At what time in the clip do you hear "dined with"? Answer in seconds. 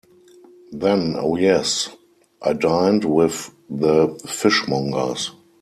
2.53-3.51